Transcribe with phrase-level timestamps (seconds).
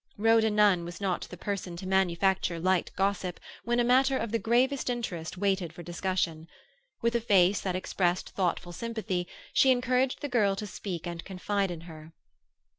[0.17, 4.39] Rhoda Nunn was not the person to manufacture light gossip when a matter of the
[4.39, 6.47] gravest interest waited for discussion.
[7.03, 11.69] With a face that expressed thoughtful sympathy, she encouraged the girl to speak and confide
[11.69, 12.13] in her.